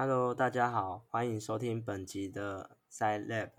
[0.00, 3.50] Hello，大家好，欢迎收听本集的 Side Lab，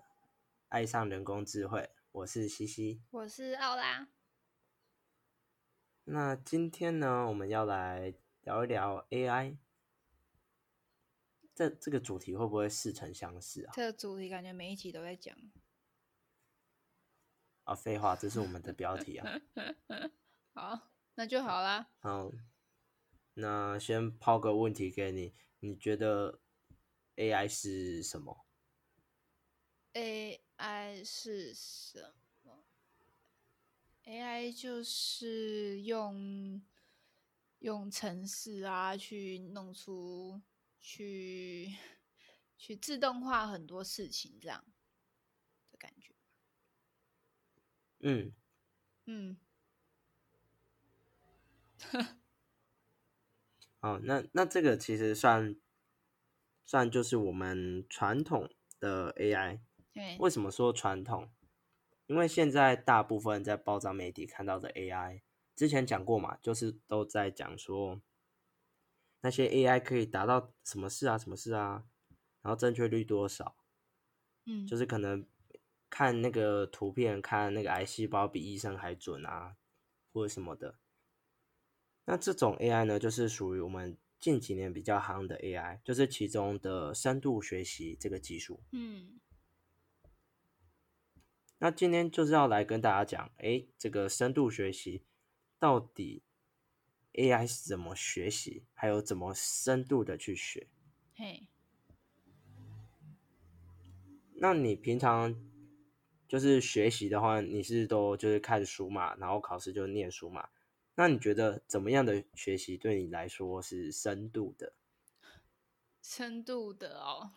[0.69, 3.01] 爱上人工智慧，我是西西。
[3.11, 4.07] 我是奥拉。
[6.05, 9.57] 那今天呢，我们要来聊一聊 AI。
[11.53, 13.73] 这这个主题会不会似曾相识啊？
[13.75, 15.35] 这个主题感觉每一集都在讲。
[17.65, 19.27] 啊，废话，这是我们的标题啊。
[20.55, 21.89] 好，那就好啦。
[21.99, 22.31] 好，
[23.33, 26.39] 那先抛个问题给你，你觉得
[27.15, 28.45] AI 是什么
[29.93, 32.63] ？AI 是什么
[34.05, 36.61] ？AI 就是用
[37.59, 40.41] 用程式啊，去弄出
[40.79, 41.75] 去
[42.57, 44.63] 去自动化很多事情，这样
[45.71, 46.13] 的感觉。
[48.01, 48.33] 嗯，
[49.05, 49.37] 嗯，
[53.81, 55.55] 哦，那那这个其实算
[56.65, 59.61] 算就是我们传统的 AI。
[59.93, 61.31] 对，为什么说传统？
[62.07, 65.21] 因为现在大部分在报章媒体看到的 AI，
[65.55, 68.01] 之前讲过嘛，就是都在讲说
[69.21, 71.85] 那些 AI 可以达到什么事啊，什么事啊，
[72.41, 73.55] 然后正确率多少，
[74.45, 75.27] 嗯，就是可能
[75.89, 79.57] 看那个图片，看那个癌细胞比医生还准啊，
[80.11, 80.79] 或者什么的。
[82.11, 88.63] 那这种 AI 呢，就是属于我们近几年比较夯的 AI，就是其中的深度学习这个技术。
[88.71, 89.19] 嗯
[91.59, 95.03] 那今天就是要来跟大家讲，哎，这个深度学习
[95.59, 96.23] 到底
[97.13, 100.67] AI 是怎么学习，还有怎么深度的去学。
[101.13, 101.47] 嘿，
[104.33, 105.35] 那你平常
[106.27, 110.49] 就是学习的话，你是都就是看书嘛，然后考试就念书嘛？
[110.99, 114.73] 那你觉得怎么样的学习对你来说是深度的？
[116.01, 117.35] 深度的哦，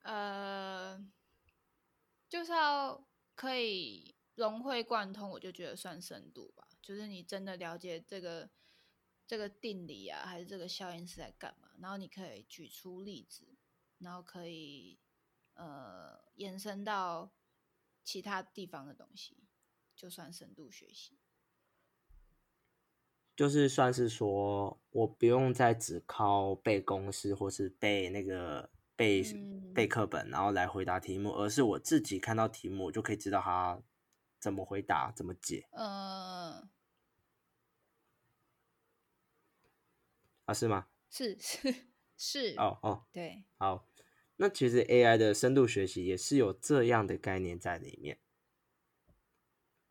[0.00, 1.06] 呃，
[2.26, 6.66] 就是要可以融会贯通，我就觉得算深度吧。
[6.80, 8.48] 就是你真的了解这个
[9.26, 13.46] 这个定理啊，还是这个效应是在干嘛，然后你可以举出例子，
[13.98, 14.98] 然后可以
[15.52, 17.30] 呃延伸到
[18.02, 19.44] 其他地方的东西，
[19.94, 21.18] 就算深度学习。
[23.36, 33.82] 就是算是说我不用再只靠背公式或是背那个背、嗯背课本，然后来回答题目，而是我自己看到题目，我就可以知道它
[34.38, 36.68] 怎么回答、怎么解呃，
[40.44, 40.54] 啊？
[40.54, 40.86] 是吗？
[41.10, 41.74] 是是
[42.16, 43.88] 是，哦哦，对，好，
[44.36, 48.20] 那其实 AI 的深度学习也是有这样的概念在里面。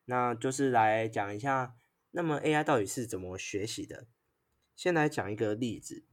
[0.05, 1.75] 那就是来讲一下，
[2.15, 4.05] 那么 AI 到底是怎么学习的？
[4.75, 6.03] 先来讲一个例子，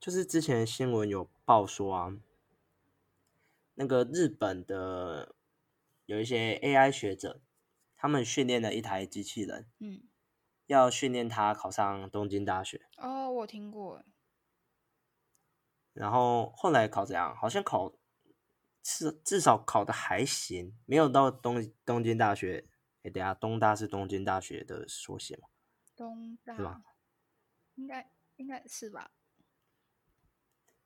[0.00, 2.18] 就是之前新闻有报说啊，
[3.74, 5.34] 那个日本的
[6.06, 7.42] 有一些 AI 学者，
[7.94, 10.02] 他们训练了一台机器人，嗯，
[10.66, 12.86] 要训练它考上东京大学。
[12.96, 14.02] 哦，我听过，
[15.92, 17.36] 然后后来考怎样？
[17.36, 17.94] 好像考
[18.82, 22.66] 至至少考的还行，没有到东东京大学。
[23.08, 25.48] 哎，等下，东大是东京大学的缩写吗？
[25.96, 26.82] 东大是吧
[27.74, 29.10] 应该应该是吧？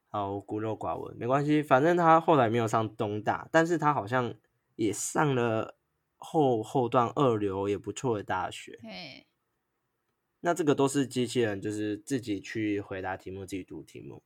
[0.09, 4.35] 好，孤陋寡闻，没关系，反正他后来没有上东大，但是他好像
[4.77, 5.77] 也上了
[6.17, 8.79] 后后段二流也不错的大学。
[8.83, 9.27] 嘿，
[10.41, 14.23] 那这个都是机器人，就是自己去回答题目，自己读题目。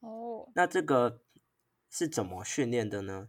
[0.00, 1.22] 哦，那这个
[1.88, 3.28] 是怎么训练的呢？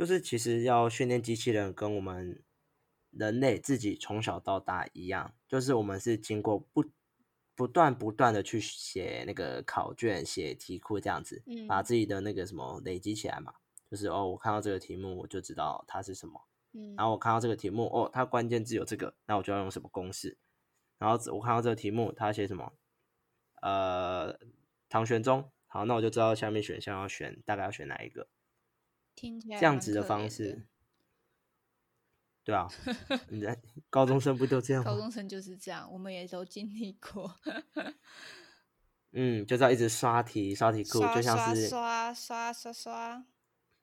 [0.00, 2.42] 就是其实要训练机器人，跟我们
[3.10, 6.82] 人类自己从小到大一样，就是我们是经过不
[7.54, 13.52] 不断不断的去写那个考卷、写题库这样子，嗯把自己的那个什么累积起来嘛。
[13.90, 16.46] 就是哦，我看到这个题目，我就知道它是什么。
[16.72, 20.38] 嗯，然后我看到这个题目，哦，它关键字有这个，那我就要用什么公式？
[20.96, 22.72] 然后我看到这个题目，它写什么？
[23.60, 24.40] 呃，
[24.88, 25.50] 唐玄宗。
[25.66, 28.28] 好，那我就知道下面选项要选，大概要选哪一个？
[29.20, 30.66] 听起来这样子的方式，
[32.42, 32.66] 对啊，
[33.28, 34.90] 你在高中生不都这样吗？
[34.90, 37.38] 高中生就是这样，我们也都经历过，
[39.12, 43.26] 嗯，就是要一直刷题、刷题库，就像是刷刷刷刷刷，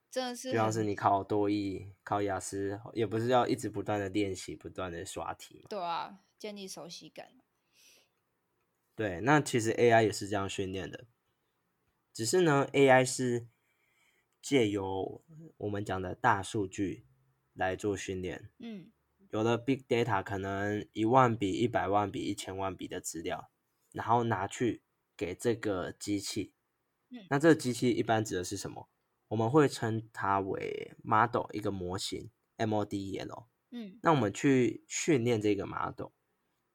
[0.09, 5.67] 真的是就像是你考多艺、考雅思，也不是要一直不断的练习、不断的刷题嘛？
[5.69, 7.27] 对啊，建立熟悉感。
[8.95, 11.05] 对，那其实 AI 也是这样训练的，
[12.11, 13.47] 只是呢，AI 是
[14.47, 15.21] 借由
[15.57, 17.05] 我们讲的大数据
[17.51, 18.49] 来做训练。
[18.59, 18.89] 嗯
[19.31, 23.51] 有的 big data 可能一万笔、一百万笔、一千万笔的资料，
[23.91, 24.83] 然后拿去
[25.17, 26.53] 给这个机器。
[27.09, 28.87] 嗯那这个机器一般指的是什么？
[29.27, 33.47] 我们会称它为 model 一个模型，M-O-D-E-L。
[33.71, 36.11] 嗯那我们去训练这个 model，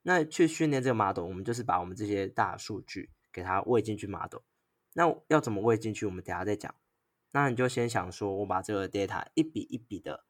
[0.03, 4.43] 那去训练这个 model，我们就是把我们这些大数据给它喂进去 model。
[4.93, 6.05] 那要怎么喂进去？
[6.05, 6.75] 我们等下再讲。
[7.33, 10.25] 那你就先想说，我把这个 data 一笔一笔的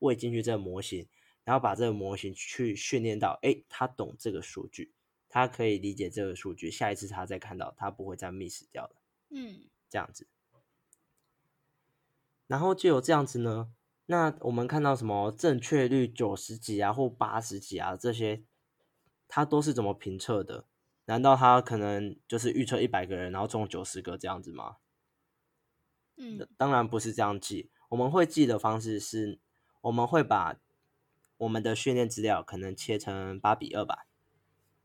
[0.00, 1.08] 喂进去这个模型，
[1.44, 4.92] 然后把这个模型去训练到，哎，它懂这个数据，
[5.28, 8.96] 它可以理解这个数据，下一次它再看到，它不会再 miss 掉了。
[9.30, 10.26] 嗯这样子。
[12.48, 13.72] 然后就有这样子呢，
[14.06, 18.42] 那我们看到什么正确率九十几啊或八十几啊这些，
[19.28, 20.66] 它都是怎么评测的？
[21.06, 24.76] 难道他可能就是预测一百个人，然后中九十个这样子吗？
[26.22, 26.48] 嗯。
[26.56, 29.38] 当然不是这样记，我们会记的方式是，
[29.80, 30.56] 我们会把
[31.38, 34.06] 我们的训练资料可能切成八比二吧，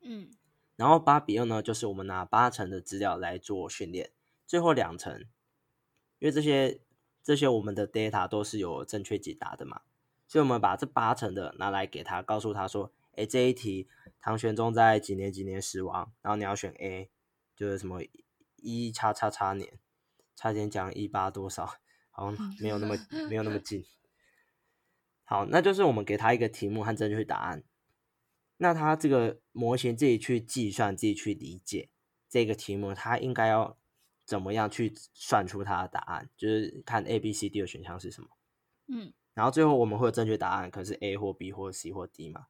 [0.01, 0.31] 嗯。
[0.75, 4.12] 然后八比二呢，就是我们拿八成的资料来做训练，
[4.45, 5.22] 最后两成，
[6.19, 6.80] 因为这些
[7.24, 9.81] 这些我们的 data 都是有正确解答的嘛，
[10.28, 13.88] 所以我们把这八成的拿来给他，告诉他说，哎，这一题
[14.22, 17.10] 唐玄宗在几年几年死亡，然后你要选 A，
[17.56, 18.01] 就是什么
[18.57, 19.80] 一叉叉叉年，
[20.38, 21.66] 差点讲一八多少，
[22.12, 22.95] 好像没有那么
[23.28, 23.84] 没有那么近。
[25.25, 27.66] 好，那就是我们给他一个题目和正确答案，
[28.56, 31.89] 那他这个模型自己去计算，自己去理解
[32.30, 33.78] 这个题目，他应该要
[34.24, 36.30] 怎么样去算出他的答案？
[36.38, 38.30] 就是看 A、B、C、D 的选项是什么，
[38.88, 42.48] 嗯然后最后我们会有正确答案，可能是 A 或 B 或 C 或 D 嘛。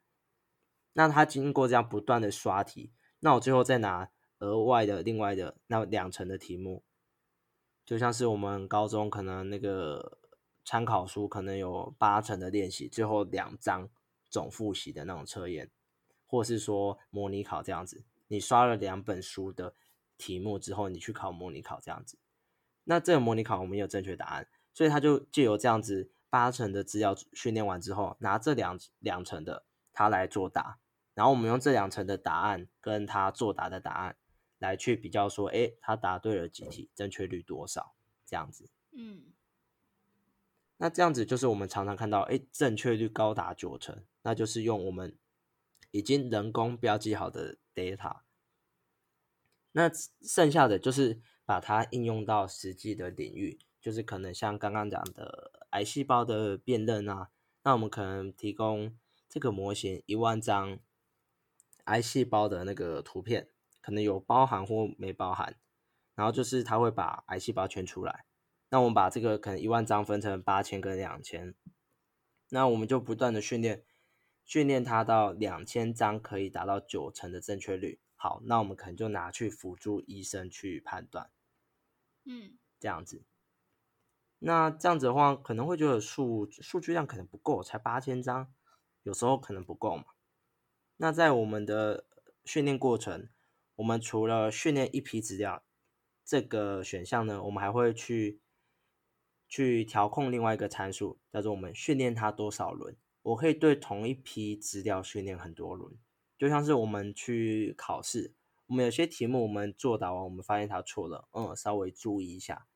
[0.93, 6.83] 那他经过这样不断的刷题，那我最后再拿额外的另外的那两层的题目，
[7.87, 10.17] 就像是我们高中可能那个
[10.65, 13.89] 参考书可能有八成的练习，最后两章
[14.29, 15.71] 总复习的那种测验，
[16.25, 19.73] 或是说模拟考这样子，你刷了两本书的
[20.17, 22.19] 题目之后，你去考模拟考这样子。
[22.83, 29.63] 那这个模拟考我们有正确答案，所以他就借由这样子八成的资料训练完之后，拿这两两成的
[29.93, 30.79] 他来作答，
[31.13, 34.17] 然后我们用这两层的答案跟他作答的答案
[34.59, 37.95] 来去比较，说，哎，他答对了几题，正确率多少，
[38.25, 38.69] 这样子。
[38.91, 39.33] 嗯
[40.79, 45.17] 那这样子就是我们常常看到，哎，正确率高达九成，那就是用我们
[45.89, 48.19] 已经人工标记好的 data。
[49.71, 57.31] 那剩下的就是把它应用到实际的领域，就是可能像刚刚讲的癌细胞的辨认啊，
[57.63, 58.95] 那我们可能提供
[59.27, 60.79] 这个模型一万张
[61.85, 63.49] 癌细胞的那个图片，
[63.87, 65.55] 可能有包含或没包含，
[66.13, 68.25] 然后就是它会把癌细胞圈出来。
[68.67, 71.55] 那我们把这个可能一万张分成八千跟两千，
[72.49, 73.85] 那我们就不断的训练，
[74.43, 78.01] 训练它到两千张可以达到九成的正确率。
[78.17, 81.31] 好，那我们可能就拿去辅助医生去判断。
[82.25, 83.23] 嗯这样子。
[84.39, 88.53] 那这样子的话，可能会觉得数数据量可能不够，才八千张，
[89.03, 90.03] 有时候可能不够嘛。
[90.97, 92.05] 那在我们的
[92.43, 93.29] 训练过程，
[93.77, 95.63] 我们除了训练一批资料
[96.25, 98.41] 这个选项呢，我们还会去
[99.47, 102.97] 去调控另外一个参数，叫做我们训练它多少轮。
[103.21, 105.97] 我可以对同一批资料训练很多轮，
[106.37, 108.33] 就像是我们去考试，
[108.67, 112.67] 我们有些题目我们作答完，我们发现它错了，嗯，稍微注意一下，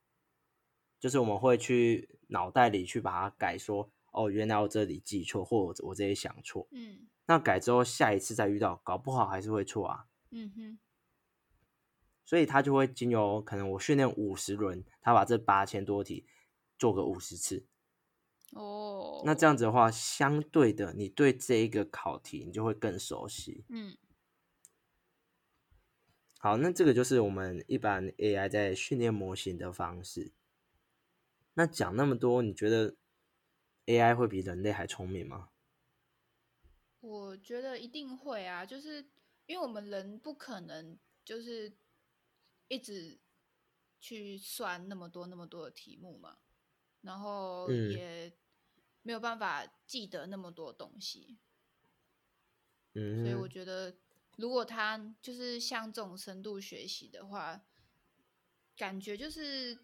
[1.00, 7.08] 就是我们会去脑袋里去把它改说，哦，原来我这里记错，或者我这里想错，嗯。
[7.28, 10.80] 那改之后下一次再遇到，搞不好还是会错啊，嗯哼
[12.26, 16.26] 所以他就会经由可能我训练五十轮，他把这八千多题
[16.78, 17.66] 做个五十次，
[18.52, 23.66] 哦，那这样子的话，相对的，你对这一个考题你就会更熟悉。
[23.70, 23.98] 嗯
[26.40, 30.32] 好，那这个就是我们一般 AI 在训练模型的方式。
[31.54, 32.96] 那讲那么多，你觉得
[33.86, 35.50] AI 会比人类还聪明吗？
[37.00, 39.06] 我觉得一定会啊，就是
[39.46, 41.72] 因为我们人不可能就是
[42.72, 43.20] 一直
[44.00, 46.38] 去算那么多那么多的题目嘛，
[47.02, 48.32] 然后嗯也
[49.02, 51.38] 没有办法记得那么多东西，
[52.94, 53.94] 嗯所以我，觉得
[54.38, 57.62] 如果他就是像这种深度学习的话，
[58.78, 59.78] 感觉就是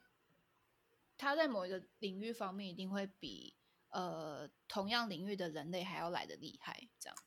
[1.18, 3.54] 他在某一个领域方面一定会比
[3.90, 7.18] 呃同样领域的人类还要来的厉害，这样。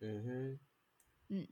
[0.00, 0.60] 嗯哼，
[1.28, 1.48] 嗯。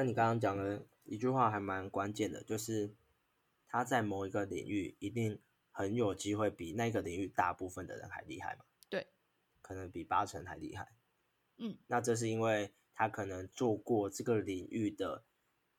[0.00, 2.94] 那你刚刚讲的一句话还蛮关键的，就是
[3.68, 5.38] 他在某一个领域一定
[5.70, 8.64] 很有机会比那个领域大部分的人还厉害嘛？
[8.88, 9.08] 对，
[9.60, 10.94] 可能比八成还厉害。
[11.58, 15.22] 嗯，那这是因为他可能做过这个领域的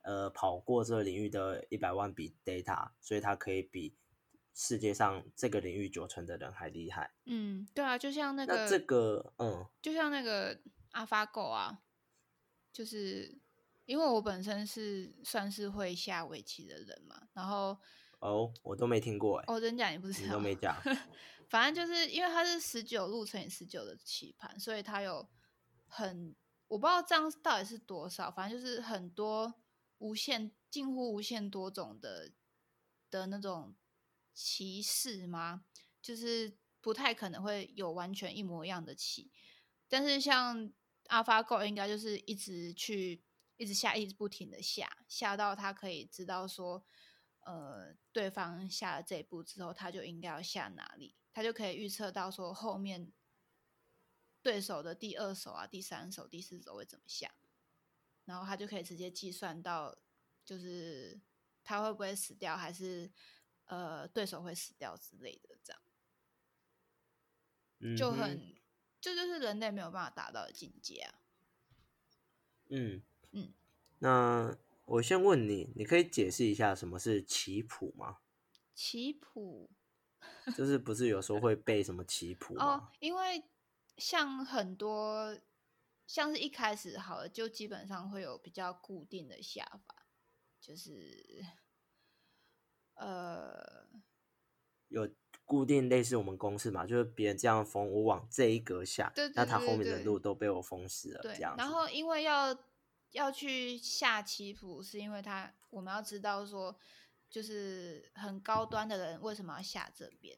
[0.03, 3.95] 呃跑过这个领域的一百万笔 data，所以他可以比
[4.53, 7.11] 世界上这个领域九成的人还厉害。
[7.25, 10.61] 嗯，对啊，就像那个那这个，嗯，就像那个
[10.91, 11.81] AlphaGo 啊，
[12.71, 13.40] 就是
[13.91, 17.77] 因为我本身是算是会下围棋的人嘛，然后
[18.19, 20.73] 哦，我都没听过哎，哦，真讲你不是你都没讲，
[21.49, 25.27] 反正就是因为它是十九路乘以十九的棋盘，所以它有
[25.87, 26.33] 很
[26.69, 29.53] 我不知道这样到底是多少，反正就是很多
[29.97, 32.31] 无限近乎无限多种的
[33.09, 33.75] 的那种
[34.33, 35.65] 棋式吗？
[36.01, 39.29] 就是不太可能会有完全一模一样的棋，
[39.89, 40.71] 但是像
[41.07, 43.21] AlphaGo 应该就是一直去
[43.61, 46.83] 一直下，一直不停的下，下到他可以知道说，
[47.41, 53.13] 呃，对方下了这一步之后，他就应该要下哪里，他就可以预测到说后面
[54.41, 57.31] 对手的第二手啊、第三手、第四手会怎么下，
[58.25, 59.95] 然后他就可以直接计算到，
[60.43, 61.21] 就是
[61.63, 63.11] 他会不会死掉，还是
[63.65, 65.81] 呃对手会死掉之类的，这样
[67.77, 68.55] 嗯就很
[68.99, 71.19] 这就是人类没有办法达到的境界啊。
[72.73, 73.53] 嗯嗯，
[73.99, 78.17] 那我先问你，你可以解释一下什么是棋谱吗？
[78.73, 79.69] 棋谱
[80.55, 83.43] 就是不是有时候会背什么棋谱哦吗？，因为
[83.97, 85.37] 像很多
[86.07, 90.07] 像是一开始好了，就基本上会有比较固定的下法，
[90.59, 91.45] 就是
[92.95, 93.87] 呃，
[94.89, 95.09] 有
[95.45, 102.53] 固定类似我们公式嘛，就是别人这样封，我往这一格下，对对那他后面的路都被我封死了，对这样，然后因为要
[103.11, 106.77] 要去下棋谱，是因为他我们要知道说，
[107.29, 110.37] 就是很高端的人为什么要下这边，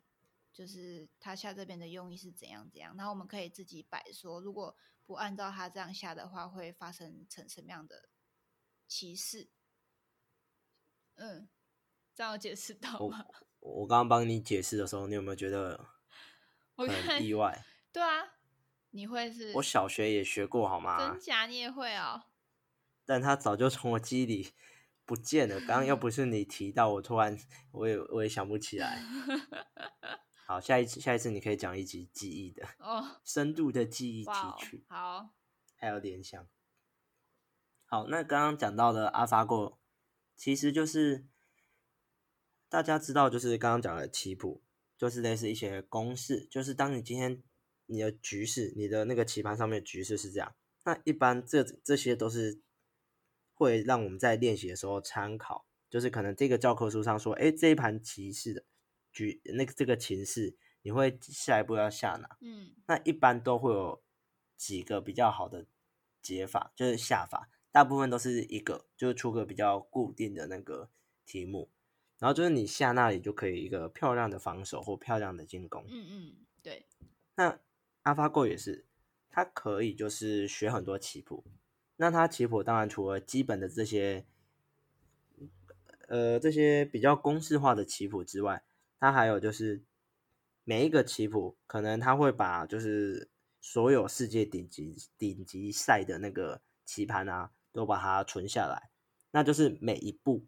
[0.51, 4.75] 就是他下这边的用意是怎样怎样，然后我们可以自己摆说，如果
[5.06, 8.10] 不按照他这样下的话，会发生成什么样的
[8.88, 9.50] 歧视？
[11.15, 11.48] 嗯，
[12.15, 13.25] 这样有解释到我吗？
[13.60, 15.89] 我刚刚帮你解释的时候，你有没有觉得
[16.75, 17.63] 我很意外？
[17.92, 18.34] 对啊，
[18.89, 21.20] 你会是我小学也学过，好吗真？
[21.20, 22.24] 假你也会哦。
[23.05, 24.51] 但他早就从我记忆里
[25.05, 25.60] 不见了。
[25.60, 27.38] 刚刚要不是你提到，我突然
[27.72, 29.01] 我也我也想不起来。
[30.45, 35.29] 好，下一次下一次你可以讲一集记忆的哦，深度的记忆提取，，好，
[35.75, 36.45] 还有联想。
[37.86, 39.77] 好，那刚刚讲到的 AlphaGo，
[40.36, 41.25] 其实就是
[42.67, 44.62] 大家知道，就是刚刚讲的棋谱，
[44.98, 47.41] 就是类似一些公式，就是当你今天
[47.86, 52.62] 你的局势，你的那个棋盘上面的局势是这样，那一般这这些都是
[53.53, 58.63] 会让我们在练习的时候参考，就是可能这个教科书上说，哎，这一盘棋士的
[59.12, 62.38] 局那个这个情势，你会下一步要下哪？
[62.41, 64.03] 嗯那一般都会有
[64.57, 65.65] 几个比较好的
[66.22, 70.89] 解法，就是下法，大部分都是一个，就是出个比较固定的那个
[71.25, 71.69] 题目，
[72.19, 75.86] 然后就是你下那里就可以一个漂亮的防守或漂亮的进攻。
[75.88, 76.86] 嗯嗯，对，
[77.36, 77.60] 那
[78.03, 78.86] AlphaGo 也是，
[79.29, 81.43] 它可以就是学很多棋谱。
[81.98, 84.26] 那它棋谱当然除了基本的这些，
[86.08, 88.64] 呃，这些比较公式化的棋谱之外，
[89.00, 89.84] 它还有就是
[90.64, 93.30] 每一个棋谱可能它会把就是
[93.62, 98.90] 所有世界顶级顶级赛的那个棋盘啊，都把它存下来。
[99.32, 100.46] 那就是每一步，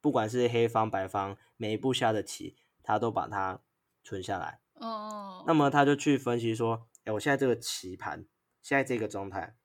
[0.00, 3.62] 不管是黑方白方，每一步下的棋，它都把它
[4.02, 4.60] 存下来。
[4.74, 8.26] 哦，那么他就去分析说，哎，我现在这个棋盘，
[8.60, 9.56] 现在这个状态，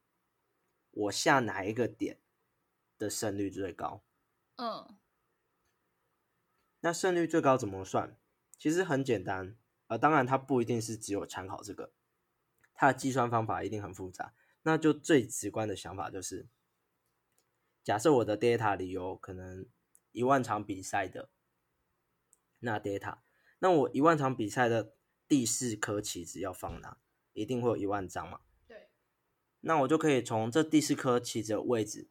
[0.91, 2.19] 我下哪一个点
[2.97, 4.03] 的胜率最高？
[4.57, 4.97] 嗯
[6.81, 8.17] 那胜率最高怎么算？
[8.57, 9.55] 其实很简单，
[9.87, 11.93] 呃，当然它不一定是只有参考这个，
[12.73, 14.33] 它的计算方法一定很复杂。
[14.63, 16.47] 那就最直观的想法就是，
[17.83, 19.67] 假设我的 data 里有可能
[20.11, 21.29] 一万场比赛的
[22.59, 23.19] 那 data，
[23.59, 24.95] 那我一万场比赛的
[25.27, 26.97] 第四颗棋子要放哪？
[27.33, 28.41] 一定会有一万张嘛？
[29.61, 32.09] 对，那我就可以从这第四颗棋子的位置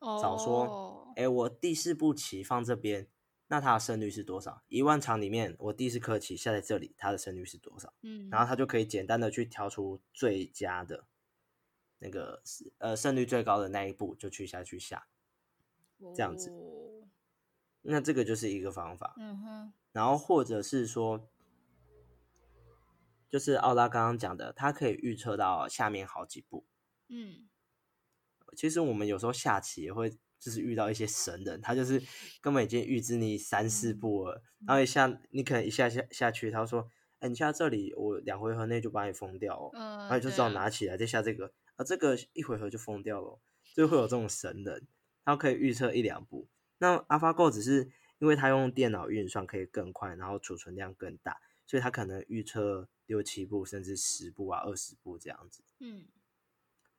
[0.00, 3.06] 找说哦，哎，我第四步棋放这边，
[3.48, 4.62] 那它的胜率是多少？
[4.68, 7.92] 一万场里面，我第四颗棋下在这里，它的胜率是多少？
[8.02, 11.04] 嗯，然后他就可以简单的去挑出最佳的
[11.98, 12.42] 那个
[12.78, 15.06] 呃胜率最高的那一步，就去下去下。
[16.14, 17.06] 这样子哦
[17.82, 19.14] 那这个就是一个方法。
[19.18, 21.28] 嗯哼，然后或者是说，
[23.32, 26.66] 就是奥拉刚刚讲的，它可以预测到下面好几步。
[27.08, 27.48] 嗯
[28.54, 32.02] 其实我们有时候下棋也会就是遇到一些神人，他就是
[32.42, 36.86] 根本已经预知你三四步了，然后一下你可能一下下下去，他说
[37.20, 43.40] ：“哎，你下这里，我两回合内就把你封掉哦。”嗯，然后就只好拿起来再下这个，啊，这个一回合就封掉了哦，
[43.74, 44.86] 就会有这种神人。
[45.24, 46.46] 他可以预测一两步。
[46.76, 51.40] 那 AlphaGo 只是因为它用电脑运算可以更快，然后储存量更大，
[51.72, 55.64] 所以他可能预测六七步甚至十步啊、二十步这样子。
[55.78, 56.04] 嗯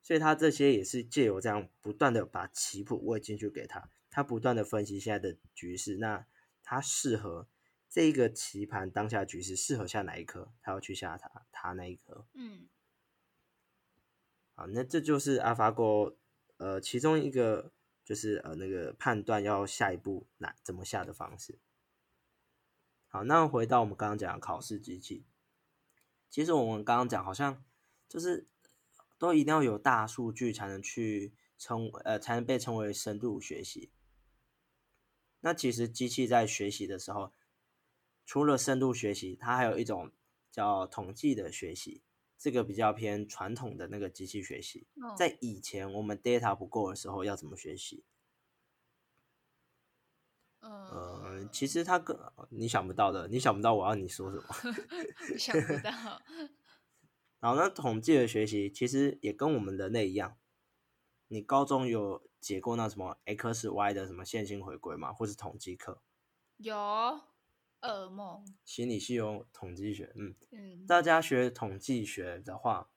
[0.02, 6.26] 所以他这些也是借由这样不断的把棋谱喂进去给他，他不断的分析现在的局势，那
[6.64, 7.46] 他适合
[7.88, 12.26] 这一个棋盘当下局势适合下哪一颗，他要去下他他那一颗。
[12.32, 12.66] 嗯
[14.56, 16.16] 好，那这就是 AlphaGo
[16.56, 17.70] 呃其中一个
[18.04, 21.60] 就是呃那个判断要下一步哪怎么下的方式。
[23.14, 25.24] 好，那回到我们刚刚讲的考试机器，
[26.28, 27.64] 其实我们刚刚讲好像
[28.08, 28.48] 就是
[29.18, 33.92] 都一定要有大数据才能去称呃才能被称为深度学习。
[35.42, 37.32] 那其实机器在学习的时候，
[38.26, 40.10] 除了深度学习，它还有一种
[40.50, 42.02] 叫统计的学习，
[42.36, 44.88] 这个比较偏传统的那个机器学习。
[45.00, 48.02] 哦在以前我们 data 不够的时候，要怎么学习？
[50.58, 51.13] 呃
[51.44, 52.16] 呃，，其实他跟
[52.50, 54.44] 你想不到的，你想不到我要你说什么。
[55.38, 56.22] 想不到，
[57.40, 60.38] 然后呢统计的学习其实也跟我们人类一样，
[61.28, 65.12] 你高中有解过那什么 x y 的什么线性回归吗？
[65.12, 66.02] 或是统计课？
[66.56, 66.74] 有
[67.80, 72.88] 噩梦，心理系有统计学，嗯，嗯大家学统计学的话，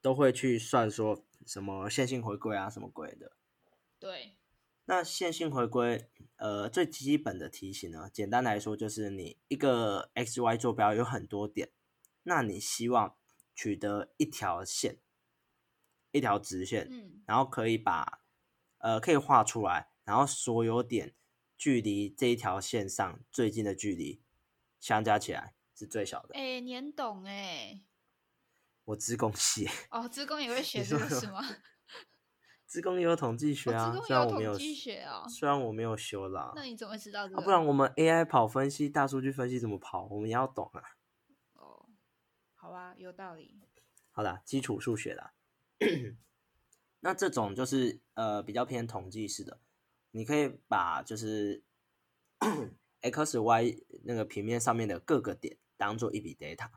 [0.00, 3.36] 都会去算说什么线性回归啊，什么鬼的。
[4.00, 4.37] 对，
[4.90, 11.70] 那线性回归，呃，最基本的题型呢，简单来说就是你一个 x y 坐标有很多点，
[12.22, 13.14] 那你希望
[13.54, 14.98] 取得一条线，
[16.10, 18.22] 一条直线，嗯然后可以把
[18.78, 21.14] 呃可以画出来，然后所有点
[21.58, 24.22] 距离这一条线上最近的距离
[24.80, 26.34] 相加起来是最小的。
[26.34, 27.82] 哎，你很懂哎，
[28.84, 31.42] 我资工系，哦，职工也会学这个是吗？
[32.68, 40.82] 资工也有统计学哦，啊，虽然我没有统计学哦，虽然我没有修啦，那你怎么会知道这啊，不然我们 AI 跑分析、大数据分析怎么跑，我们也要懂啊。
[41.54, 41.88] 哦，
[42.54, 43.58] 好啊，有道理。
[44.10, 45.32] 好啦，基础数学啦。
[47.00, 49.60] 那这种就是呃比较偏统计式的，
[50.10, 51.64] 你可以把就是
[53.00, 56.68] x y 那个平面上面的各个点当做一笔 data，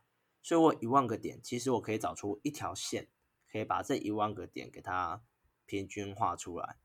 [0.41, 3.10] 所以我一万个点，其实我可以找出一条线，
[3.51, 5.21] 可以把这一万个点给它
[5.71, 6.75] 平均化出来。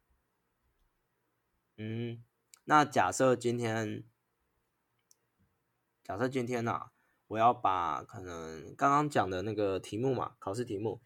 [1.77, 2.23] 嗯，
[2.67, 4.05] 那假设今天，
[6.05, 6.93] 假设今天呢、啊，
[7.27, 11.03] 我要把可能刚刚讲的那个题目嘛，考试题目，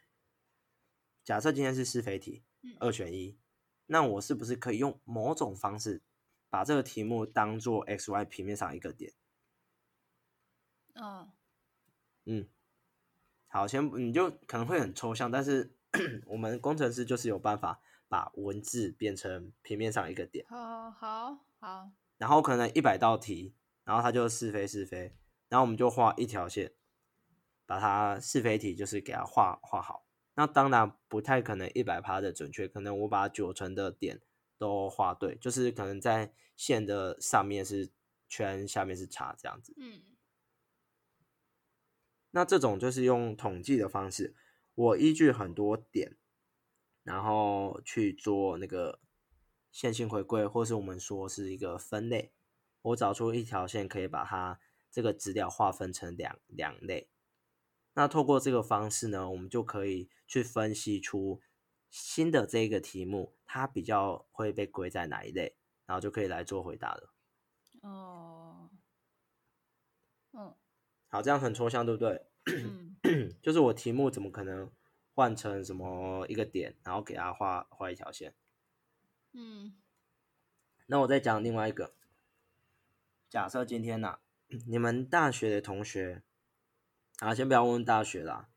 [1.24, 3.38] 假设今天是是非题嗯，二选一，
[3.86, 6.02] 那我是不是可以用某种方式
[6.50, 9.14] 把这个题目当做 x y 平面上一个点？
[10.92, 11.32] 嗯
[12.26, 12.46] 嗯，
[13.46, 15.74] 好，先你就可能会很抽象，但是
[16.26, 25.16] 我们工程师就是有办法把文字变成平面上一个点，好好好，然后可能一百道题，然后它就是非是非，
[25.48, 26.72] 然后我们就画一条线，
[27.66, 30.06] 把它是非题就是给它画画好。
[30.34, 34.20] 那当然不太可能一百趴的准确，可能我把九成的点
[34.58, 37.90] 都画对，就是可能在线的上面是
[38.28, 39.74] 圈，下面是叉这样子。
[39.76, 40.02] 嗯
[42.32, 44.36] 那这种就是用统计的方式，
[44.74, 46.16] 我依据很多点，
[47.02, 49.00] 然后去做那个
[49.70, 52.32] 线性回归，或是我们说是一个分类，
[52.82, 54.58] 我找出一条线，可以把它
[54.90, 57.10] 这个资料划分成两两类。
[57.94, 61.40] 那透过这个方式呢，我们就可以去分析出
[61.90, 65.56] 新的这个题目，它比较会被归在哪一类，
[65.86, 67.12] 然后就可以来做回答了。
[67.82, 68.70] 哦，
[70.32, 70.54] 嗯
[71.08, 72.26] 好，这样很抽象，对不对？
[72.46, 72.89] 嗯
[73.40, 74.70] 就是我题目怎么可能
[75.14, 78.34] 换成什么一个点，然后给他画画一条线？
[79.32, 79.76] 嗯
[80.86, 81.94] 那我再讲另外一个，
[83.28, 84.18] 假设今天呐、
[84.66, 86.22] 你们大学的同学，
[87.18, 88.48] 啊，先不要问大学啦，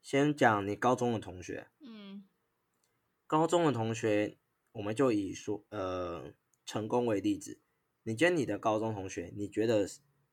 [0.00, 1.68] 先讲你高中的同学。
[1.80, 2.26] 嗯
[3.26, 4.38] 高中的同学，
[4.72, 6.32] 我们就以说呃
[6.64, 7.60] 成功为例子。
[8.04, 9.86] 你觉得你的高中同学，你觉得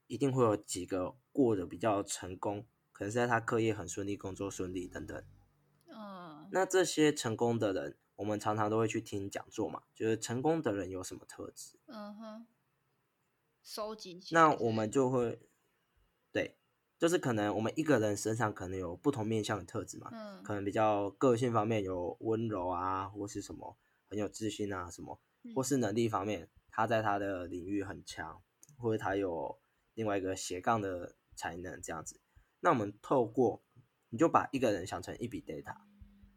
[0.06, 5.22] 一定会有几个过得比较成功，可能是在他课业很顺利、工作顺利等等。
[5.88, 11.80] 嗯那这些成功的人，我们常常都会去听讲座嘛，就是成功的人有什么特质？
[11.88, 12.48] 嗯哼，
[13.64, 15.42] 收集起来那我们就会，
[16.32, 16.58] 对，
[17.00, 23.78] 就是可能我们一个人身上可能有不同面向的特质嘛，嗯可能比较个性方面有温柔啊，或是什么
[24.08, 25.20] 很有自信啊，什么，
[25.56, 28.44] 或嗯是能力方面，他在他的领域很强，
[28.78, 29.60] 或者他有
[29.96, 32.20] 另外一个斜杠的才能这样子。
[32.64, 33.62] 那我们透过，
[34.10, 35.76] 你就把一个人想成一笔 data，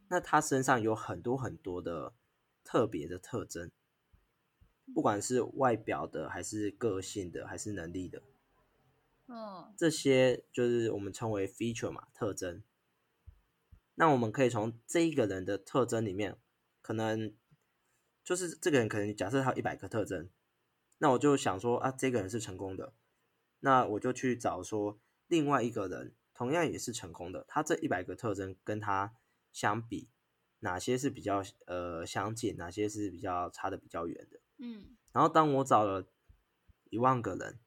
[0.09, 2.15] 那他身上有很多很多的
[2.65, 3.71] 特别的特征，
[4.93, 8.25] 不管是外表的，还是个性的，还是能力的，
[9.29, 12.61] 嗯这些就是我们称为 feature 嘛，特征。
[13.95, 16.37] 那我们可以从这一个人的特征里面，
[16.83, 17.33] 可能
[18.25, 20.29] 就是这个人可能假设他有一百个特征，
[20.99, 22.93] 那我就想说啊，这个人是成功的，
[23.61, 29.15] 那我就去找说另外一个人同样也是成功的，他这一百个特征跟他
[29.53, 30.09] 相比，
[30.61, 34.41] 哪些是比较呃相近，哪些是比较差的比较远的。
[34.59, 36.07] 嗯然后当我找了
[36.91, 37.59] 一万个人，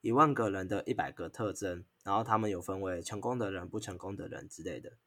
[0.00, 4.98] 一万个人的一百个特征，然后他们有分为成功的人、不成功的人之类的。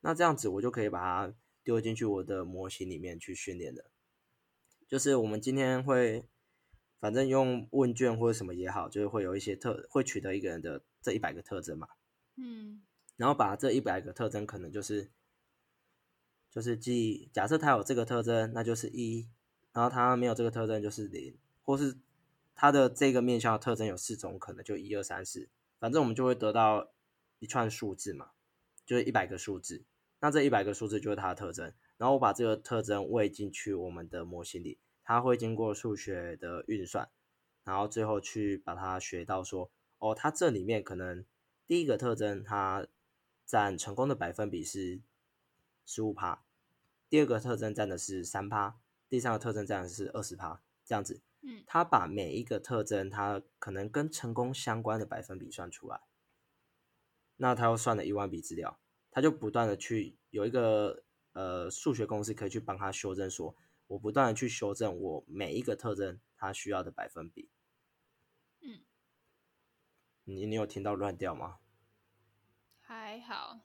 [0.00, 3.90] 那这样子我就可以把它丢进去我的模型里面去训练了。
[4.88, 6.26] 就是我们今天会，
[7.00, 11.88] 反正用问卷或者什么也好，就是会有一些特会取得一个人的这一百个特征嘛，
[12.36, 12.82] 嗯
[13.16, 15.10] 然后把这一百个特征可能就是
[16.50, 19.28] 就是记，假设他有这个特征，那就是一，
[19.72, 21.96] 然后他没有这个特征就是零，或是
[22.54, 26.92] 他的这个面向的特征有四种，可能就一二三四，反正我们就会得到
[27.38, 28.32] 一串数字嘛，
[28.84, 29.84] 就是一百个数字。
[30.22, 34.78] 那这一百个数字就是它的特征，然后我把这个特征喂进去我们的模型里，
[35.10, 37.10] 它会经过数学的运算，
[37.64, 39.68] 然后最后去把它学到说，
[39.98, 41.26] 哦，它这里面可能
[41.66, 42.86] 第一个特征它
[43.44, 45.00] 占成功的百分比是
[45.84, 46.44] 十五趴，
[47.08, 51.20] 第二个特征占的是三趴，第三个特征占的是二十趴，这样子。
[51.42, 56.02] 嗯他把每一个特征，它可能跟成功相关的百分比算出来，
[57.38, 58.78] 那他又算了一万笔资料，
[59.10, 63.56] 他就不断的去有一个呃数学公式可以去帮他修正说，
[63.90, 67.50] 我不断的去修正我每一个特征它需要的百分比。
[68.60, 68.84] 嗯，
[70.24, 71.58] 你你有听到乱掉吗？
[72.80, 73.60] 还好，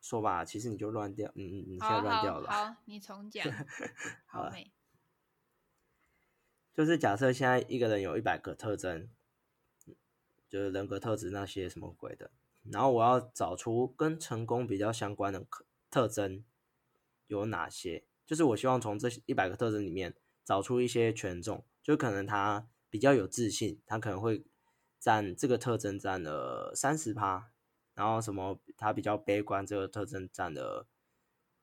[0.00, 2.48] 说吧，其实你就乱掉，嗯嗯，你现在乱掉了。
[2.48, 3.44] 好好，你重讲，
[4.26, 4.52] 好了，
[6.72, 9.10] 就是假设现在一个人有一百个特征，
[10.48, 12.30] 就是人格特质那些什么鬼的，
[12.62, 16.44] 然后我要找出跟成功比较相关的特特征
[17.26, 20.14] 有哪些，就是我希望从这一百个特征里面
[20.44, 24.44] 找出一些权重，就可能他比较有自信，他可能会
[25.00, 27.50] 占这个特征占了三十趴，
[27.94, 30.86] 然后什么他比较悲观，这个特征占了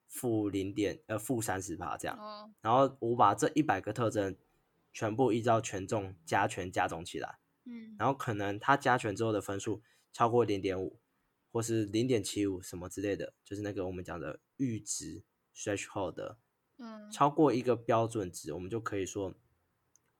[0.08, 2.18] 负零点呃负三十趴这样。
[2.18, 4.36] 哦，然后我把这一百个特征
[4.92, 11.00] 全部依照权重加权加总起来，嗯然后可能他加权之后的分数超过零点五，
[11.52, 15.24] 或是零点七五什么之类的，就是那个我们讲的阈值
[15.56, 16.40] threshold 的
[17.12, 19.36] 超过一个标准值，我们就可以说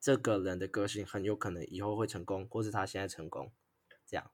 [0.00, 3.52] 这个人的个性很有可能以后会成功，或是他现在成功，
[4.06, 4.30] 这样。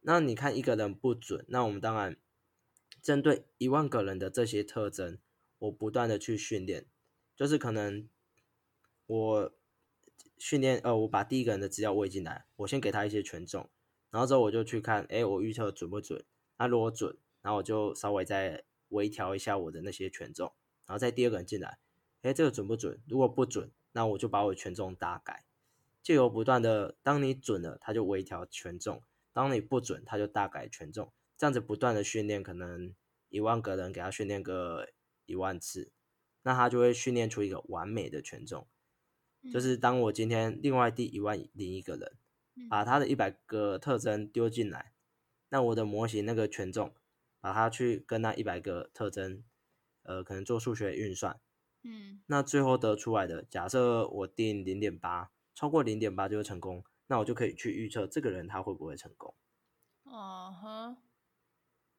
[0.00, 2.16] 那你看一个人不准，那我们当然
[3.02, 5.18] 针对一万个人的这些特征，
[5.58, 6.86] 我不断的去训练，
[7.36, 8.08] 就是可能
[9.06, 9.52] 我
[10.36, 13.68] 训练呃，我把第一个人的资料喂进来，我先给他一些权重，
[14.10, 16.24] 然后之后我就去看，哎，我预测准不准？
[16.58, 20.52] 那如果准，然后我就稍微再微调一下我的那些权重，
[20.88, 21.78] 然后再第二个人进来，
[22.22, 22.98] 哎，这个准不准？
[23.06, 25.44] 如果不准，那我就把我的权重大改，
[26.02, 29.02] 就有不断的，当你准了，它就微调权重；
[29.34, 31.12] 当你不准，它就大改权重。
[31.36, 32.94] 这样子不断的训练，可能
[33.28, 34.88] 一万个人给他训练个
[35.26, 35.92] 一万次，
[36.42, 38.66] 那他就会训练出一个完美的权重。
[39.52, 42.16] 就是当我今天另外第一万零一个人
[42.56, 44.92] 嗯把他的一百个特征丢进来，
[45.50, 46.92] 那我的模型那个权重，
[47.40, 49.44] 把它去跟那一百个特征，
[50.08, 51.38] 呃，可能做数学运算，
[51.82, 59.34] 嗯那最后得出来的，假设我定零点八，超过零点八就会成功，那我就可以去预测这个人他会不会成功。
[60.04, 60.96] 哦呵，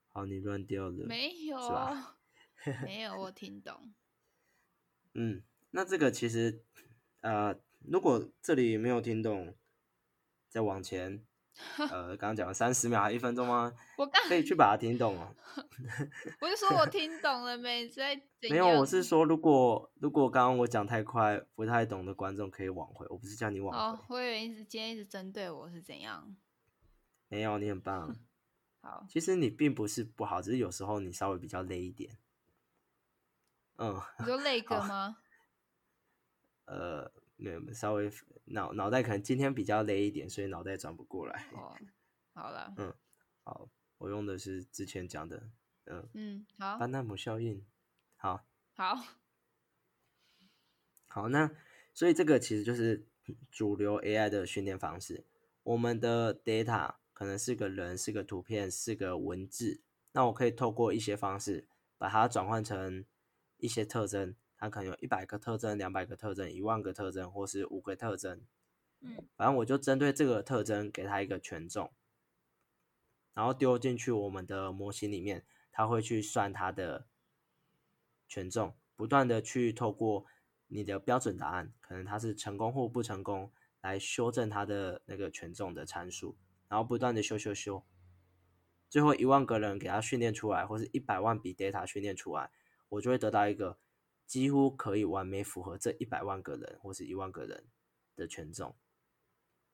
[0.07, 1.05] 好，你乱掉了。
[1.05, 2.17] 没有是吧，
[2.83, 3.93] 没有，我听懂。
[5.13, 6.63] 嗯，那这个其实，
[7.21, 9.55] 呃，如果这里没有听懂，
[10.49, 11.23] 再往前，
[11.77, 13.73] 呃，刚刚讲了三十秒还一分钟吗？
[13.97, 15.35] 我刚可以去把它听懂哦。
[16.41, 17.87] 我是说我听懂了没？
[17.89, 18.15] 在
[18.49, 26.35] 没有，我是样说，如果如果刚刚我讲太快，不太懂的观众可以往回，我不是叫你往哦回，，我以为你是今天一直针对我是怎样？
[27.27, 28.15] 没有，你很棒。
[28.81, 32.17] 好，其实你并不是不好，只是有时候你稍微比较累一点。
[33.77, 35.17] 嗯，你说累个吗？
[36.65, 38.11] 呃，没有，稍微
[38.45, 41.47] 脑脑袋可能今天比较累一点，所以脑袋转不过来。
[41.53, 41.75] 哦，
[42.33, 42.93] 好了，嗯
[43.43, 45.49] 好，我用的是之前讲的，
[45.85, 47.65] 嗯、嗯，好，班纳姆效应。
[48.17, 48.95] 好，好，
[51.07, 51.49] 好，那
[51.93, 53.07] 所以这个其实就是
[53.49, 55.25] 主流 AI 的训练方式。
[55.63, 63.05] 我们的 data 可能是个人，是个图片，是个文字，那我可以透过一些方式把它转换成
[63.57, 68.41] 一些特征，它可能有一百个特征、两百个特征、一万个特征，或是五个特征。
[69.01, 71.93] 嗯反正我就针对这个特征给它一个权重，
[73.33, 77.07] 然后丢进去我们的模型里面，它会去算它的
[78.27, 80.25] 权重，不断的去透过
[80.67, 87.85] 你的标准答案，可能它是成功或不成功，来修正它的那个权重的参数，然后不断的修修修，
[88.89, 92.51] 最后一万个人给它训练出来，或是一百万笔 data 训练出来，
[92.89, 93.77] 我就会得到一个
[94.29, 97.65] 几乎可以完美符合这一百万个人或是一万个人
[98.15, 98.75] 的权重。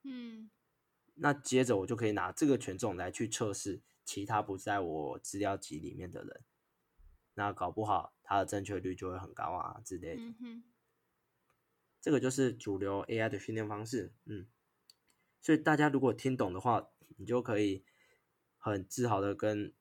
[0.04, 0.50] 嗯
[1.16, 6.44] 那接着我就可以拿这个权重来去测试其他不在我资料集里面的人，
[7.34, 10.22] 那搞不好它的正确率就会很高啊之类的。
[10.40, 10.64] 嗯，
[12.00, 14.48] 这个就是主流 AI 的训练方式，嗯，
[15.42, 17.84] 所以大家如果听懂的话，你就可以
[18.58, 19.74] 很自豪的跟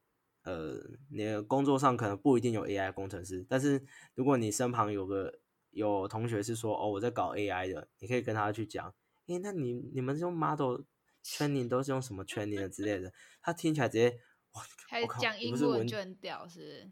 [0.44, 0.80] 呃，
[1.11, 8.94] 你的工作上可能不一定有 AI 工程师，但是如果你身旁有个有同学是说哦我在搞 AI 的，你可以跟他去讲，
[9.26, 10.83] 诶，那你你们用 model
[11.24, 14.20] training 都是用什么 training 的之类的，他听起来直接
[14.52, 16.90] 哇，还我靠讲英文文就很屌，是不是？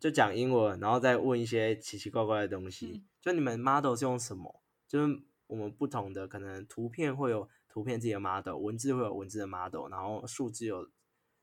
[0.00, 2.86] 就讲英文，然后再问一些奇奇怪怪的东西。
[2.86, 4.62] 嗯就你们 model 是用什么？
[4.88, 10.90] 就是我们不同的可能图片会有图片自己的 model，文字会有文字的 model，然后数字有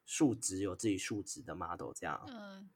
[0.08, 2.20] 数值有自己数值的 model 这样。
[2.28, 2.68] 嗯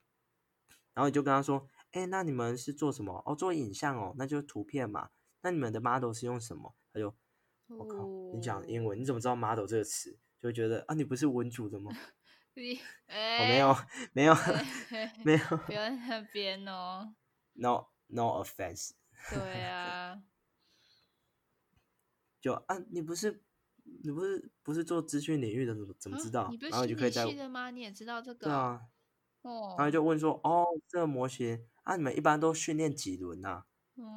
[0.94, 3.24] 然后你就跟他说，哎，那你们是做什么？
[3.26, 5.10] 哦，做影像哦，那就是图片嘛。
[5.42, 6.76] 那你们的 model 是用什么？
[6.94, 7.16] 他就，
[7.68, 10.20] 我靠，你讲英文，你怎么知道 model 这个词？
[10.42, 11.90] 就会觉得啊，你不是文组的吗？
[12.56, 13.76] 你我、哎，没有，
[14.12, 14.34] 没有，
[14.92, 17.16] 哎没有不要在那边哦。
[17.54, 18.92] ，no no offense。
[19.30, 20.22] 对啊，
[22.42, 23.42] 就啊，你不是
[24.04, 26.44] 你不是不是做资讯领域的，怎么怎么知道？
[26.44, 27.70] 啊你不是然后你就可以在的吗？
[27.72, 28.46] 你也知道这个？
[28.46, 28.82] 对，啊，
[29.42, 33.66] 哦，然后就问说，哦，这个模型啊，你们一般都训练几轮呐、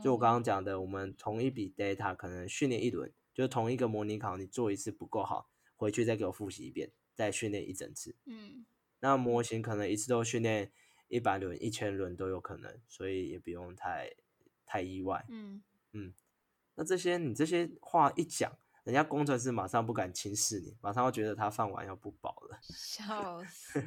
[0.02, 8.16] 就我刚刚讲的，我们同一笔 data 可能训练一轮，就同一个模拟考，你做一次不够好，回去再给我复习一遍，再训练一整次。
[8.26, 8.64] 嗯
[9.00, 10.72] 那模型可能一次都训练
[11.08, 14.10] 一百轮、一千轮都有可能，所以也不用太
[14.64, 15.26] 太意外。
[15.28, 16.14] 嗯嗯
[16.74, 22.58] 那这些你这些话一讲，人家工程师马上不敢轻视你，马上会觉得他饭碗要不保了。
[22.62, 23.82] 笑死。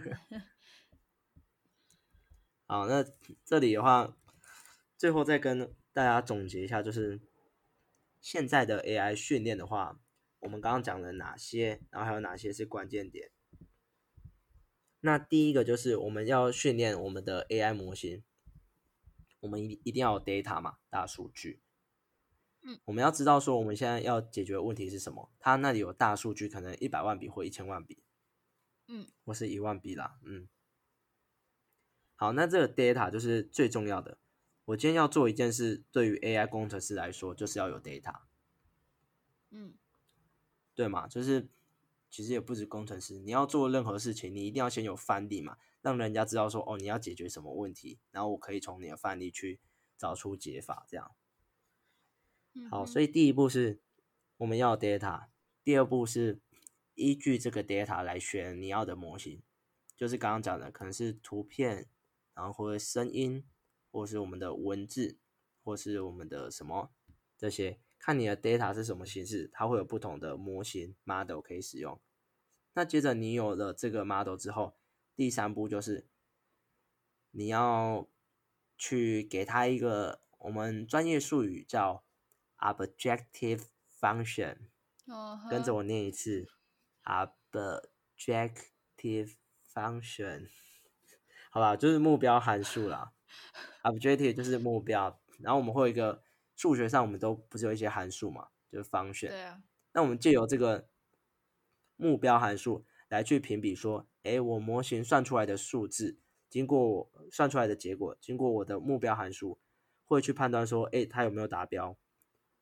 [2.65, 3.05] 好，那
[3.45, 4.17] 这里的话，
[4.97, 7.21] 最后再跟大家总结一下，就是
[8.19, 9.99] 现在的 AI 训练的话，
[10.39, 13.31] 我们刚刚讲了哪些，然后还有哪些是关键点。
[15.01, 18.23] 那第一个就是我们要训练我们的 AI 模型，
[19.41, 21.61] 我们一一定要有 data 嘛，大数据。
[22.69, 28.03] 嗯，我们要知道说我们现在要解决的问题是什么，他那里有大数据，可能一百万笔或一千万笔，
[28.87, 30.49] 嗯，或是一万笔啦，嗯。
[32.17, 34.17] 好，那这个 data 就是最重要的。
[34.65, 38.23] 我今天要做一件事，对于 AI 工程师来说，就是要有 data，
[39.49, 39.75] 嗯
[40.75, 41.07] 对嘛？
[41.07, 41.47] 就是
[42.09, 49.61] 其实也不止工程师，你要做任何事情，你一定要先有范例嘛，让人家知道说，哦，你要解决什么问题，然后我可以从你的范例去
[49.97, 51.15] 找出解法，这样。
[52.57, 53.79] 嗯好，所以第一步是
[54.37, 55.27] 我们要 data，
[55.63, 56.41] 第二步是
[56.95, 59.43] 依据这个 data 来选你要的模型，
[59.95, 61.87] 就是刚刚讲的，可能是图片，
[62.33, 63.45] 然后或者声音，
[63.91, 65.19] 或是我们的文字，
[65.63, 66.91] 或是我们的什么
[67.37, 72.01] 这些，看你的 data 是什么形式，它会有不同的模型 model 可以使用。
[72.73, 74.75] 那接着你有了这个 model 之后，
[75.15, 76.07] 第三步就是
[77.31, 78.07] 你要
[78.77, 82.03] 去给它一个我们专业术语叫
[82.59, 83.63] objective
[83.99, 84.57] function，
[85.07, 86.45] 哦跟着我念一次
[87.03, 88.55] ，objective
[89.73, 90.47] function，
[91.51, 93.13] 好吧，就是目标函数啦。
[93.83, 96.23] objective 就是目标，然后我们会有一个
[96.55, 99.29] 数学上我们都不是有一些函数嘛，就是 function。
[99.29, 99.61] 对啊，
[99.93, 100.89] 那我们借由这个
[101.95, 109.59] 目标函数来去评比说，诶，我模型算出来的数字，经过我算出来的结果，经过我的目标函数，
[110.05, 111.97] 会去判断说，诶，它有没有达标。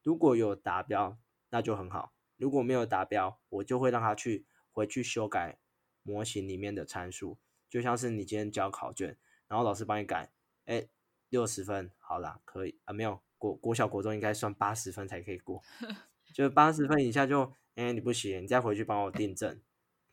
[0.06, 1.18] 如果有达标，
[1.50, 5.58] 那就很好；如果没有达标，我就会让他去回去修改
[6.04, 7.40] 模型里面的参数。
[7.68, 10.32] 就像是你今天交考卷，然后老师帮你改，
[10.66, 10.88] 哎，
[11.30, 15.64] 六十分，好啦，可以啊，没有国国小国中应该算八十分才可以过。
[16.36, 19.60] 就八十分以下就，哎、你不行，你再回去帮我订正，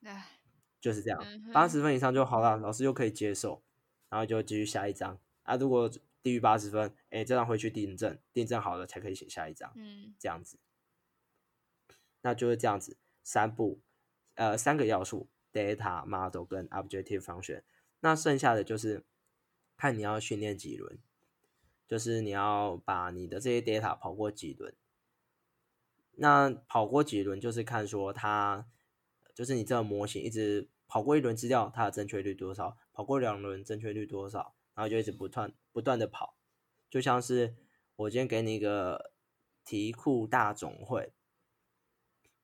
[0.04, 0.26] 哎，
[0.80, 3.62] 就是这样八十分以上就好了，老师又可以接受，
[4.08, 5.54] 然后就继续下一章啊。
[5.56, 5.90] 如果
[6.22, 10.58] 低于八十分，哎、这张会去订正，订正好了才可以写下一张，嗯这样子。
[12.22, 13.80] 那就是这样子，三步，
[14.34, 17.62] 呃，三个要素：data、model 跟 objective function。
[18.00, 19.04] 那剩下的就是
[19.76, 20.98] 看你要训练几轮。
[21.88, 24.74] 就是你要把你的这些 data 跑过几轮。
[26.14, 28.66] 那跑过几轮就是看说它，
[29.34, 32.78] 就是你这个模型一直跑过一轮资料，它的正确率多少？
[32.94, 34.54] 跑过两轮正确率多少？
[34.74, 36.36] 然后就一直不断不断的跑，
[36.90, 37.56] 就像是
[37.96, 39.12] 我今天给你一个
[39.64, 41.12] 题库大总会，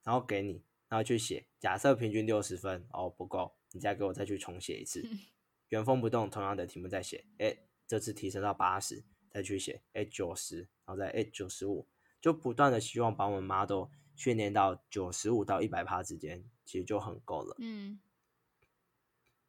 [0.03, 5.07] 然后给你，然后去写，假设平均六十分哦不够，你再给我再去重写一次，
[5.69, 11.87] 原封不动同样的题目再写，哎，这次提升到八十，再去写，哎九十，然后再哎九十五。
[12.21, 17.55] 就不断的希望把我们 model 训练到九十五到一百趴之间，其实就很够了。
[17.61, 18.01] 嗯，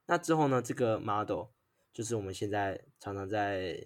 [0.06, 0.62] 那之后呢？
[0.62, 1.48] 这个 model
[1.94, 3.84] 就是我们现在常常在，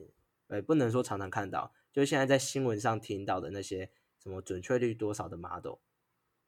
[0.47, 5.79] 呃，不能说常常看到，就是现在在新闻上听到的那些什么准确率多少的 model，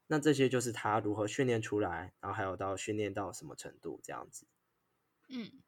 [0.07, 4.47] 那这些就是它如何训练出来，然后还有到训练到什么程度这样子。
[5.29, 5.63] 嗯，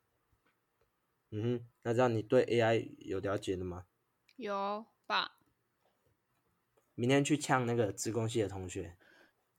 [1.31, 3.85] 嗯哼，那这样你对 AI 有了解了吗？
[4.35, 5.39] 有吧。
[6.93, 8.97] 明天去呛那个自工系的同学，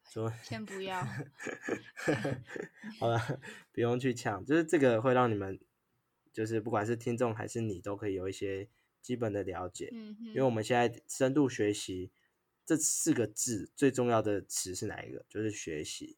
[0.05, 1.01] 说先不要
[2.99, 3.41] 好了，
[3.73, 5.59] 不用去呛，就是这个会让你们，
[6.38, 8.68] 就是不管是听众还是你，都可以有一些
[9.03, 9.90] 基本的了解。
[9.92, 12.12] 嗯因为我们现在深度学习
[12.64, 15.27] 这四个字最重要的词是哪一个？
[15.29, 16.16] 就是学习。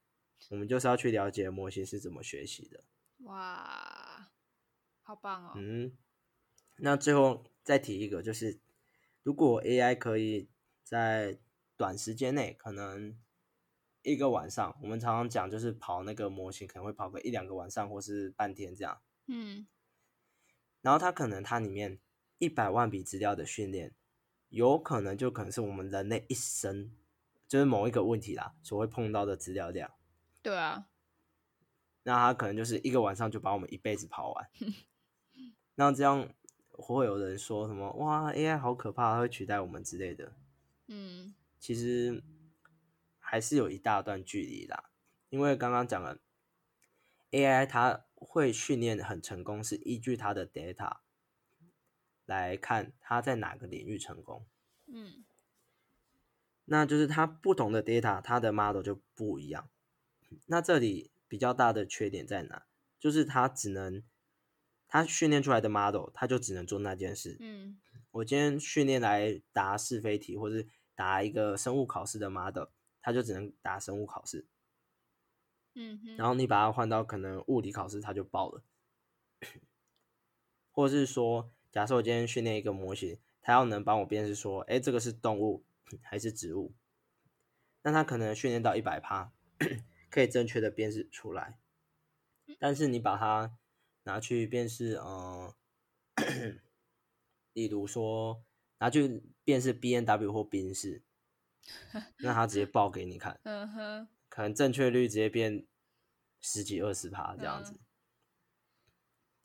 [0.51, 2.85] 我们就是要去了解模型是怎么学习的。
[3.21, 4.31] 哇，
[5.01, 5.53] 好棒哦！
[5.57, 5.97] 嗯，
[6.77, 8.61] 那最后再提一个，就是
[9.23, 10.51] 如果 AI 可以。
[10.83, 11.39] 在
[11.77, 13.17] 短时间内，可能
[14.03, 19.01] 一个晚上，我们常常讲就是跑那个模型，可能会跑个一两个晚上，或是半天这样。
[19.29, 19.69] 嗯，
[20.83, 21.99] 然后它可能它里面
[22.39, 23.95] 一百万笔资料的训练，
[24.49, 26.93] 有可能就可能是我们人类一生
[27.47, 29.91] 就是某一个问题啦，所会碰到的资料量。
[30.43, 30.87] 对啊，
[32.05, 34.51] 那它可能就是一个晚上就把我们一辈子跑完。
[35.77, 36.29] 那这样
[36.71, 37.93] 会有人说什么？
[37.93, 40.33] 哇，AI 好可怕，它会取代我们之类的。
[40.87, 42.23] 嗯，其实
[43.19, 44.91] 还是有一大段距离啦，
[45.29, 46.19] 因为刚刚讲了
[47.31, 50.99] ，AI 它会训练很成功，是依据他的 data
[52.27, 54.47] 来看他在哪个领域成功。
[54.87, 55.25] 嗯，
[56.67, 59.69] 那就是他不同的 data，他的 model 就不一样。
[60.47, 62.67] 那这里比较大的缺点在哪？
[63.01, 64.05] 就是他只能，
[64.87, 67.37] 他训练出来的 model，他就只能做那件事。
[67.41, 67.81] 嗯，
[68.13, 70.69] 我今天训练来答是非题，或是。
[70.97, 72.67] 答一个生物考试的 model，
[73.01, 74.47] 他就只能答生物考试。
[75.75, 78.63] 嗯，然后你把它换到可能物理考试，它就爆了。
[80.71, 85.65] 或者是说，假设我今天训练一个模型，它要能帮我辨识说，哎，这个是动物
[86.03, 86.75] 还是植物？
[87.83, 89.33] 那它可能训练到一百趴，
[90.11, 91.59] 可以正确的辨识出来。
[92.59, 93.57] 但是你把它
[94.05, 95.55] 拿去辨识，嗯，
[97.53, 98.43] 例如说。
[98.83, 101.03] 拿去辨识 B N W 或宾士，
[102.21, 105.67] 那它直接爆给你看，嗯哼，可能正确率直接变
[106.41, 107.79] 十几二十趴这样子。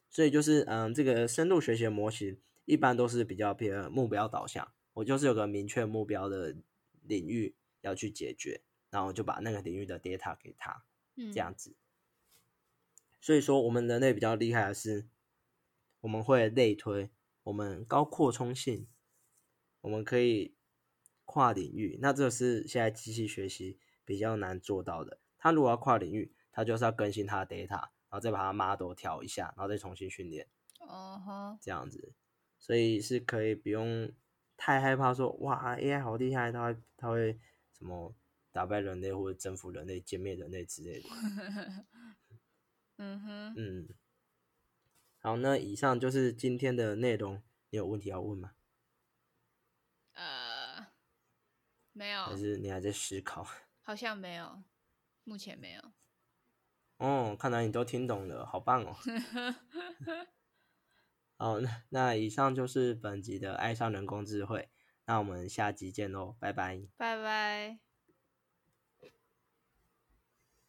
[0.10, 6.56] 所以就是，嗯，这个深度学习的模型一般都是比较偏目标导向，我就是有个明确目标的
[7.02, 10.86] 领域要去解决，然后就把那个领域的 data 给他，
[11.18, 11.76] 这样子。
[13.20, 15.08] 所以说，我们人类比较厉害的是，
[16.00, 17.10] 我们会类推，
[17.44, 18.88] 我们高扩充性。
[19.82, 20.56] 我们可以
[21.26, 25.20] 跨领域，那这是现在机器学习比较难做到的。
[25.38, 30.48] 他如果要跨领域，他就是要更新他的 data，然后再把它 model 调一下，然后再重新训练。
[30.80, 32.14] 哦哈，这样子，
[32.60, 34.12] 所以是可以不用
[34.56, 37.40] 太害怕说，哇，AI 好厉害，它会它会
[37.74, 38.16] 什么
[38.52, 41.10] 打败人类或者征服人类、歼灭人类之类的。
[42.98, 43.90] 嗯哼，嗯，
[45.20, 48.52] 好，那以上就是今天的内容，你有问题要问吗？
[50.14, 50.88] 呃，
[51.92, 53.46] 没有，还是你还在思考？
[53.86, 54.64] 好像没有，
[55.24, 55.82] 目前没有。
[56.98, 58.96] 哦，看来你都听懂了，好棒哦！
[61.38, 64.70] 好，那那以上就是本集的爱上人工智慧，
[65.06, 67.95] 那我们下集见喽，拜拜，拜拜。